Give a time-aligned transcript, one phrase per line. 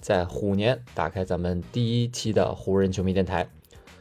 [0.00, 3.48] 在虎年打开咱们第一期的湖人球迷电台。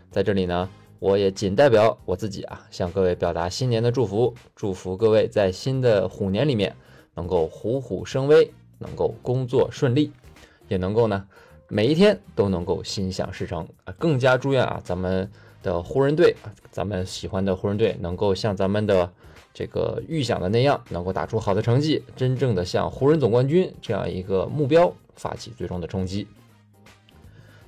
[0.09, 0.69] 在这里呢，
[0.99, 6.75] 我也仅代表我自己啊，向各位表达新年的祝福，祝福各位在新的虎年里面
[7.13, 10.11] 能够虎虎生威，能够工作顺利，
[10.67, 11.27] 也能够呢
[11.67, 13.93] 每一天都能够心想事成啊！
[13.99, 15.29] 更加祝愿啊咱们
[15.61, 19.11] 的湖人队啊，咱们喜欢的湖人队能够像咱们的。
[19.59, 26.25] 这个预想的那样，能够打出好的成绩，真正的向湖人总冠军这样一个目标发起最终的冲击。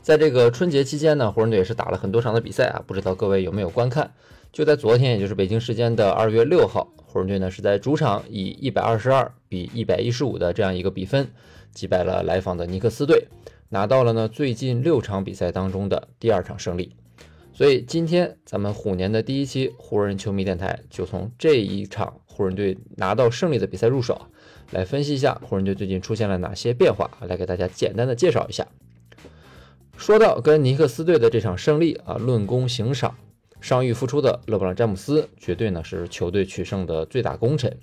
[0.02, 4.10] 在这个春节期间呢，湖人队也是打了很多场的比赛啊，不知道各位有没有观看？
[4.54, 11.27] 就在昨天，也就是北京时间的二月六号，湖人队呢是在主场以一百二十二比一百一十五的这样一个比分
[11.73, 13.27] 击败了来访的尼克斯队，
[13.68, 16.96] 拿到了呢最近六场比赛当中的第二场胜利。
[17.54, 24.20] 所以今天咱们虎年的第一期湖人球迷电台就从这一场湖人队拿到胜利的比赛入手，
[24.71, 28.68] 来分析一下湖人队最近出现了哪些变化，来给大家简单的介绍一下。
[29.98, 33.16] 说到跟尼克斯队的这场胜利啊，论功行赏，
[33.60, 37.77] 伤愈复出的勒布朗詹姆斯绝对呢是球队取胜的最大功臣。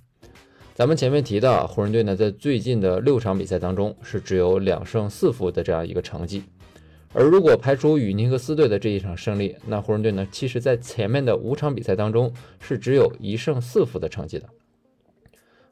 [0.74, 6.42] 咱们前面提到，湖人队呢在最近的六场比赛当中是只有两胜四负的这样一个成绩。
[7.14, 14.46] 而如果排除与尼克斯队的这一场胜利，那湖人队呢，其实在前面的五场比赛当中是只有一胜四负的成绩的。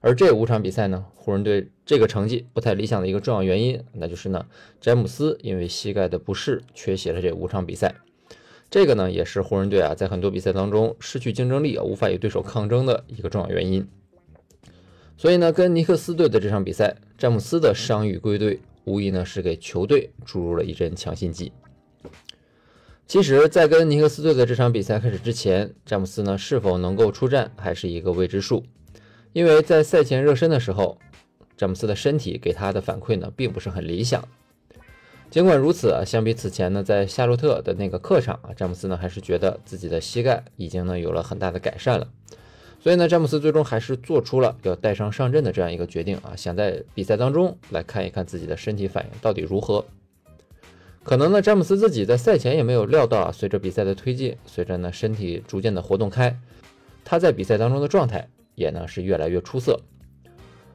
[0.01, 4.47] 而这五场比赛呢，湖人队这个成绩不太理想的一个重要原因，那就是呢，
[4.81, 7.95] 詹姆斯因为膝盖的不适缺席了这五场比赛。
[8.71, 13.87] 这个呢，也是湖人队啊在很多比赛当中失去竞争力啊，无法与对手抗争的一个重要原因。
[15.19, 18.61] 所以呢，跟尼克斯队的这场比赛，詹姆斯的伤愈归队。
[18.87, 21.53] 无疑呢是给球队注入了一针强心剂。
[23.09, 28.65] 其实，在跟尼克斯队的这场比赛开始之前，詹姆斯呢是否能够出战还是一个未知数。
[29.33, 30.99] 因为在赛前热身的时候，
[31.57, 34.27] 詹姆斯的身体给他的反馈呢并不是很理想。
[35.31, 42.09] 尽管如此啊，相比此前呢在夏洛特的那个客场啊，詹姆斯呢还是觉得自己的膝盖已经呢有了很大的改善了。
[42.87, 49.85] 所以呢，詹姆斯最终还是做出了要带伤上阵的这样一个决定啊，想在比赛当中来看一看自己的身体反应到底如何。
[51.03, 56.39] 可能呢，詹姆斯自己在赛前也没有料到啊，随着比赛的推进，随着呢身体逐渐的活动开，
[57.05, 59.81] 他在比赛当中的状态也呢是越来越出色。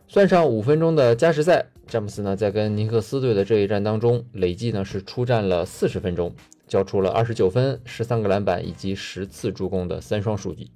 [0.10, 6.36] 算上五分钟的加时赛，詹姆斯呢在跟尼克斯队的这一战当中，累计呢是出战了四十分钟，
[6.68, 10.68] 交出了二十九分、十三个篮板以及十次助攻的三双数据。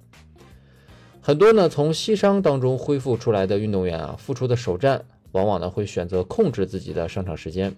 [1.26, 7.74] 很多呢，从膝伤当中恢复出来的运动员啊，复出的首战往往呢会选择控制自己的上场时间，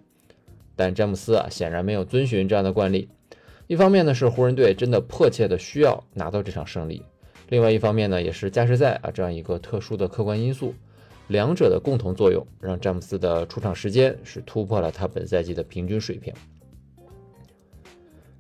[0.77, 3.09] 但詹姆斯啊显然没有遵循这样的惯例。
[3.67, 7.03] 一方面呢是湖人队真的迫切的需要拿到这场胜利，
[7.49, 10.75] 另外一方面呢也是加时赛啊这样一个特殊的客观因素，
[11.29, 16.35] 两者的共同作用让詹姆斯的出场时间是突破了他本赛季的平均水平。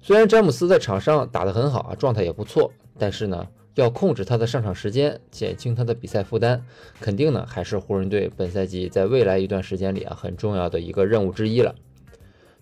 [0.03, 3.49] 虽然詹姆斯在场上打得很好啊，状态也不错，但是呢。
[3.81, 6.62] 要控制他的上场时间，减轻他的比赛负担，
[7.00, 11.75] 肯定呢还是湖人队本赛季在未来一段时间里啊很重要的一个任务之一了。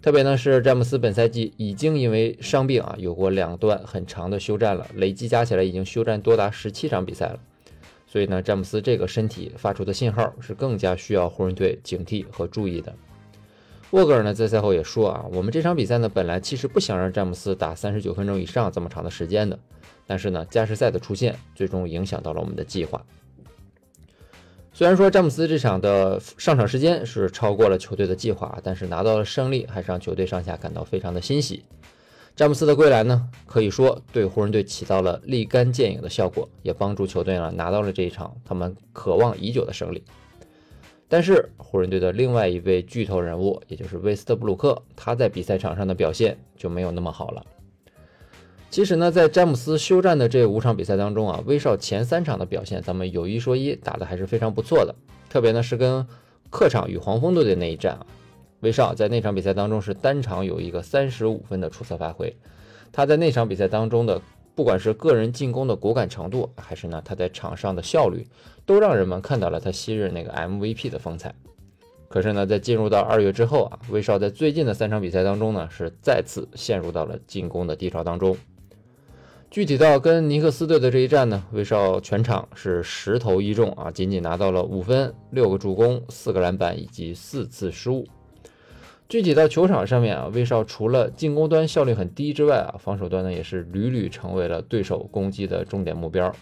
[0.03, 7.41] 特别呢是詹姆斯本赛季已经因为伤病啊有过两段很长的休战了，累计加起来已经休战多达十七场比赛了。
[8.07, 12.95] 所以呢詹姆斯这个身体发出的信号是更加需要湖人队警惕和注意的。
[13.91, 19.59] 沃格尔呢在赛后也说啊，我们这场比赛呢本来其实不想让詹姆斯打三十九分钟以上这么长的时间的。
[20.09, 23.05] 但是呢，加时赛的出现最终影响到了我们的计划。
[24.73, 31.65] 虽然说詹姆斯这场的上场时间是超过了球队的计划，但是拿到了胜利还是让球队上下感到非常的欣喜。
[32.37, 40.05] 詹姆斯的归来呢，可以说对湖人队起到了立竿见影的效果，也帮助球队呢拿到了这一场他们渴望已久的胜利。
[41.09, 47.47] 但是湖人队的另外一位巨头人物，也就是威斯特布鲁克，他在比赛场上的表现就没有那么好了。
[48.69, 54.95] 其实呢，在詹姆斯休战的这五场比赛当中啊，威少前三场的表现，咱们有一说一，打的还是非常不错的。
[55.31, 56.07] 特别呢是跟
[56.51, 58.07] 客场与黄蜂队的那一战啊，
[58.61, 62.37] 威少在那场比赛当中是单场有一个三十五分的出色发挥。
[62.93, 64.21] 他在那场比赛当中的，
[64.57, 68.27] 不管是个人进攻的果敢程度，还是呢他在场上的效率，
[68.65, 71.35] 都让人们看到了他昔日那个 MVP 的风采。
[72.09, 78.35] 可是呢，在进入到二月之后啊，威少在最近的三场比赛当中呢，是再次陷入到了进攻的低潮当中。
[79.51, 88.07] 具体到跟尼克斯队的这一战呢，威少全场是十投一中啊，仅仅拿到了五分、六个助攻、四个篮板以及四次失误。
[89.09, 96.35] 具体到球场上面啊，威少除了进攻端效率很低之外啊，防守端呢也是屡屡成为了对手攻击的重点目标。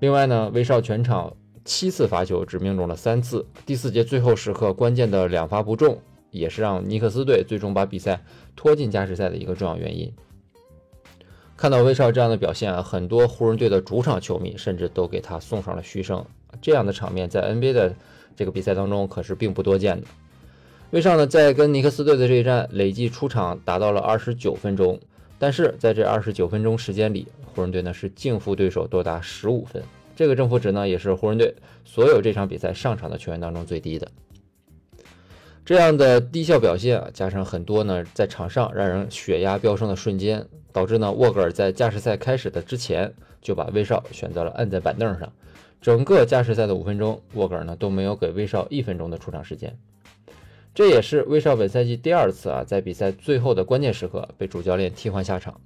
[0.00, 6.00] 另外呢，威少全场七次罚球只命中了三次，第四节最后时刻关键的两罚不中，
[6.32, 8.22] 也是让尼克斯队最终把比赛
[8.56, 10.12] 拖进加时赛的一个重要原因。
[11.56, 16.24] 看到威少这样的表现啊，很多湖人队的主场球迷甚至都给他送上了嘘声。
[16.60, 17.94] 这样的场面在 NBA 的
[18.34, 20.06] 这个比赛当中可是并不多见的。
[20.90, 24.98] 威少呢，在跟尼克斯队的这一战，累计出场达到了二十九分钟，
[25.38, 29.82] 但是在这二十九分钟时间里，湖人队呢是净负对手多达十五分，
[30.16, 31.54] 这个正负值呢也是湖人队
[31.84, 34.08] 所有这场比赛上场的球员当中最低的。
[35.62, 43.12] 这样的低效表现啊，加上很多呢在场上让人血压飙升的瞬间，导致呢沃格尔在加时赛开始的之前
[43.42, 45.30] 就把威少选择了按在板凳上，
[45.82, 49.76] 整个加时赛的五分钟，沃格尔呢都没有给威少一分钟的出场时间。
[50.78, 55.60] 这也是威少本赛季第二次啊，在比赛最后的关键时刻被主教练替换下场。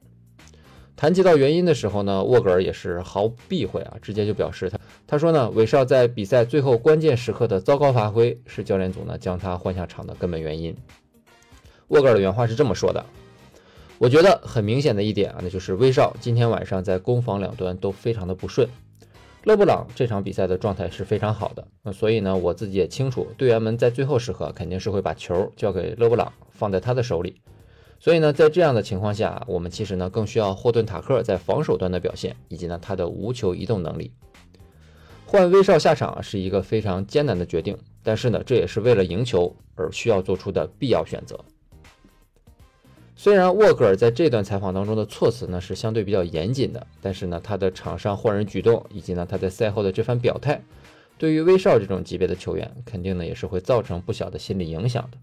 [0.96, 10.74] 谈及到原因的时候呢，沃格尔也是毫不避讳啊，直接就表示他他说呢，威少在比赛最后关键时刻的糟糕发挥是教练组呢将他换下场的根本原因。
[11.88, 13.04] 沃格尔的原话是这么说的
[14.00, 18.66] ：“我觉得很明显的一点啊，那就是威少今天晚上在攻防两端都非常的不顺。”
[19.44, 27.40] 勒布朗这场比赛的状态是非常好的，那所以呢，我自己也清楚，队员们在最后时刻肯定是会把球交给勒布朗，放在他的手里。
[27.98, 34.12] 所以呢，在这样的情况下，我们其实呢更需要霍顿塔克在防守端的表现，以及呢他的无球移动能力。
[35.26, 41.36] 换威少下场是一个非常艰难的决定，但是呢，这也是为了赢球而需要做出的必要选择。
[43.14, 50.60] 虽然沃格尔在这段采访当中的措辞呢是相对比较严谨的，但是呢，他的场上换人举动以及呢他在赛后的这番表态，
[51.18, 55.18] 对于威少这种级别的球员，肯定呢也是会造成不小的心理影响的。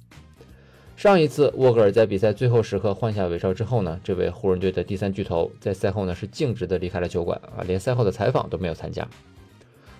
[0.95, 9.05] 上一次沃格尔在比赛最后时刻换下威少之后呢，这位湖人队的第三巨头在赛后呢是径直的离开了球馆啊，连赛后的采访都没有参加。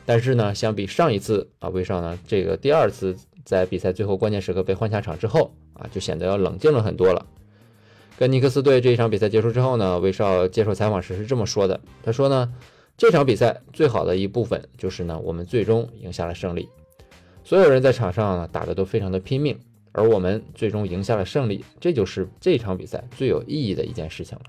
[0.06, 7.26] 但是呢，相比上一次啊，威少呢这个第二次在比赛最后关键时刻被换下场之后啊，就显得要冷静了很多了。
[8.20, 12.54] 跟尼克斯队这一场比赛结束之后呢，威少接受采访时是这么说的：“他说呢，
[12.98, 16.68] 这场比赛最好的一部分就是呢，我们最终赢下了胜利。
[17.46, 19.58] 所有人在场上呢打的都非常的拼命，
[19.94, 24.44] 而我们最终赢下了胜利，这就是这场比赛最有意义的一件事情了。”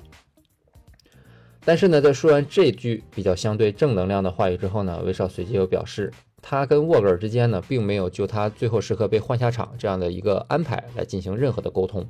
[1.64, 6.12] 但是呢，在说完这句比较相对正能量的话语之后呢，威少随即又表示，
[6.42, 12.04] 他跟沃格尔之间呢，并没有就他最后时刻被换下场这样的一个安排来进行任何的沟通。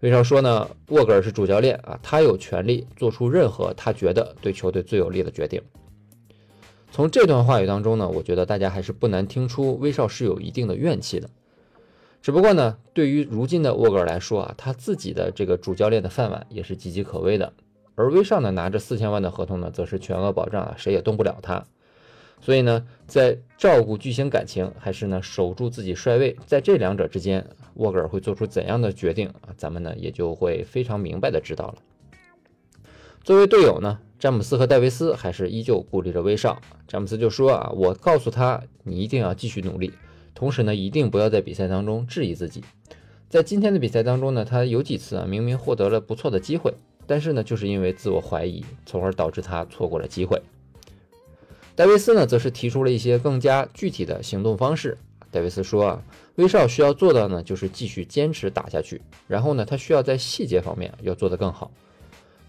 [0.00, 5.60] 威少说呢，沃格尔是主教练啊，他有权利做出任何他觉得对球队最有利的决定。
[6.90, 11.28] 从这段话语当中呢，我觉得大家还是不难听出威少是有一定的怨气的。
[12.22, 17.52] 只不过呢，对于如今的沃格尔来说啊，他自己的这个主教练的饭碗也是岌岌可危的，
[17.94, 21.62] 而威少呢拿着四千万的合同呢，则是全额保障啊，谁也动不了他。
[22.40, 29.52] 所以呢，在照顾巨星感情，还是呢守住自己帅位，在这两者之间，沃格尔会做出怎样的决定啊？
[29.56, 31.74] 咱们呢也就会非常明白的知道了。
[33.22, 36.60] 作为队友呢，詹姆斯和戴维斯还是依旧鼓励着威少。
[36.88, 39.92] 詹姆斯就说啊，我告诉他，你一定要继续努力，
[40.34, 42.64] 同时呢，一定不要在比赛当中质疑自己。
[43.28, 46.72] 在今天的比赛当中呢，他有几次啊明明获得了不错的机会，
[47.06, 50.40] 但是呢，就是因为自我怀疑，从而导致他错过了机会。
[51.80, 54.98] 戴维斯呢，则是提出了一些更加具体的行动方式。
[55.30, 56.02] 戴维斯说啊，
[56.34, 59.00] 威少需要做到呢，就是继续坚持打下去。
[59.26, 61.70] 然后呢，他需要在细节方面要做得更好。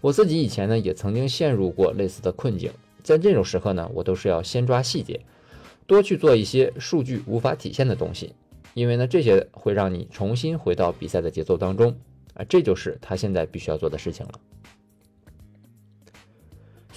[0.02, 2.70] 我自己以前呢，也曾经陷入过类似的困境。
[3.02, 5.18] 在这种时刻呢，我都是要先抓细节，
[5.86, 8.34] 多去做一些数据无法体现的东西，
[8.74, 11.96] 因为呢，这些会让你重新回到比赛的节奏当中
[12.34, 12.44] 啊。
[12.46, 14.32] 这就是他现在必须要做的事情了。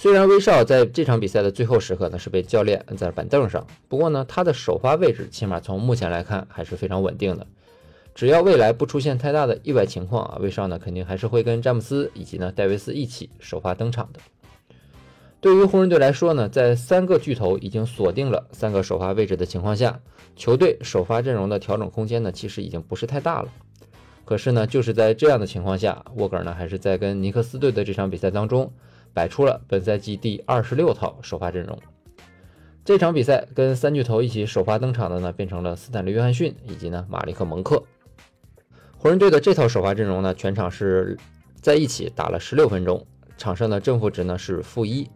[0.06, 7.44] 虽然威少在这场比赛的最后时刻呢是被教练摁在了板凳上，不过呢他的首发位置起码从目前来看还是非常稳定的。
[8.14, 14.20] 只要未来不出现太大的意外情况啊，威少呢肯定还是会跟詹姆斯以及呢戴维斯一起首发登场的。
[15.40, 19.98] 对于湖人队来说呢，在三个巨头已经锁定了三个首发位置的情况下，
[20.36, 23.48] 球队首发阵容的调整空间呢其实已经不是太大了。
[24.24, 28.72] 可是呢，就是在这样的情况下，沃格尔呢还是在跟尼克斯队的这场比赛当中。
[29.16, 31.78] 摆出了本赛季第二十六套首发阵容，
[32.84, 37.82] 这场比赛跟三巨头一起首发登场的呢，变成了斯坦利·约翰逊以及呢马利克·蒙克。
[38.98, 41.16] 湖人队的这套首发阵容呢，全场是
[41.62, 43.06] 在一起打了十六分钟，
[43.38, 45.08] 场上的正负值呢是负一。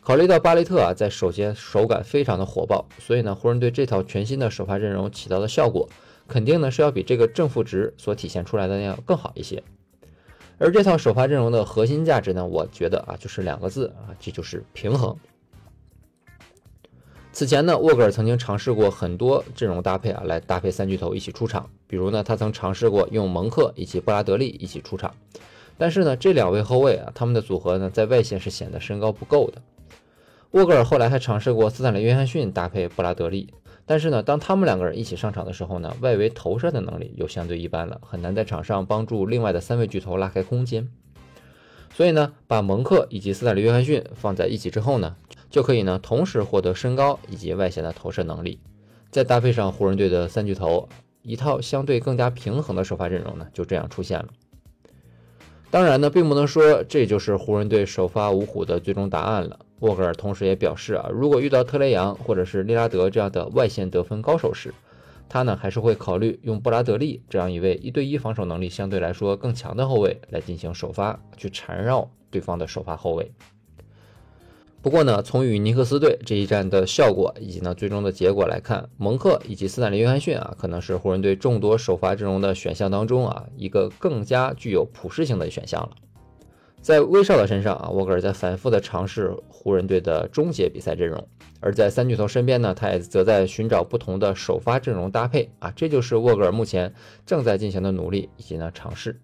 [0.00, 5.88] 考虑到巴雷特啊在首节手感非常的火爆，所以呢湖人队这套全新的首发阵容起到的效果，
[6.26, 9.62] 肯定呢是要比这个正负值所体现出来的那样更好一些。
[10.58, 15.16] 而这套首发阵容的核心价值呢，我觉得啊就是两个字啊，这就是平衡。
[17.30, 21.70] 此前呢，沃格尔曾经尝试过很多阵容搭配啊，来搭配三巨头一起出场。
[21.86, 25.14] 比如呢，他曾尝试过用蒙克以及布拉德利一起出场。
[25.76, 29.62] 但是呢，这两位后卫啊，他们的组合呢，在外线是显得身高不够的。
[30.50, 33.54] 沃格尔后来还尝试过斯坦利·约翰逊搭配布拉德利，
[33.88, 40.86] 但是呢，当他们两个人一起上场的时候呢，外围投射的能力又相对一般了，很难在场上帮助另外的三位巨头拉开空间。
[41.94, 45.16] 所以呢，把蒙克以及斯坦利·约翰逊放在一起之后呢，
[45.48, 48.60] 就可以呢同时获得身高以及外线的投射能力，
[49.10, 50.90] 再搭配上湖人队的三巨头，
[51.22, 54.28] 一套相对更加平衡的首发阵容呢就这样出现了。
[55.70, 59.58] 当然呢，并不能说这就是湖人队首发五虎的最终答案了。
[59.80, 64.74] 沃格尔同时也表示啊，如果遇到特雷杨或者是利拉德这样的外线得分高手时，
[65.28, 73.30] 他呢还是会考虑用布拉德利这样一位一对一防守能力相对来说更强的后卫来进行首发，去缠绕对方的首发后卫。
[74.80, 85.90] 不过呢，从与尼克斯队这一战的效果以及呢最终的结果来看，蒙克以及斯坦利·约翰逊啊，可能是湖人队众多首发阵容的选项当中啊一个更加具有普适性的选项了。
[86.80, 91.20] 在威少的身上啊，沃格尔在反复的尝试湖人队的终结比赛阵容；
[91.60, 96.94] 而在三巨头身边呢，他也则在寻找不同的首发阵容搭配啊，这就是沃格尔目前
[97.26, 99.20] 正在进行的努力以及呢尝试。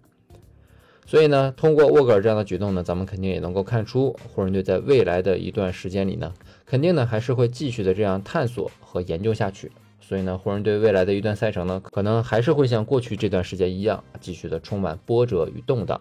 [1.07, 6.33] 所以呢，通过沃格尔这样的举动呢，咱们肯定也能够看出，湖人队在未来的一段时间里呢，
[6.65, 9.71] 肯定呢还是会继续的这样探索和研究下去。
[10.01, 15.99] 所以呢，湖人队未来的一段赛程呢，可能还是会像过去这段时间一样，继续的充满波折与动荡。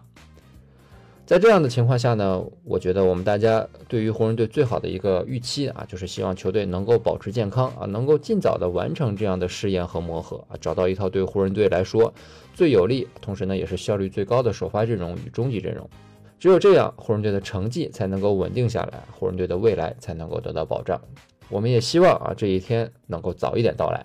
[1.26, 12.12] 在这样的情况下呢，我觉得我们大家对于湖人队最好的一个预期啊，就是希望球队能够保持健康啊，能够尽早的完成这样的试验和磨合啊，找到一套对湖人队来说
[12.52, 15.88] 最有利，同时呢也是效率最高的首发阵容与终极阵容。
[16.38, 21.00] 只有这样，湖人队的成绩才能够稳定下来，湖人队的未来才能够得到保障。
[21.48, 24.04] 我们也希望啊这一天能够早一点到来。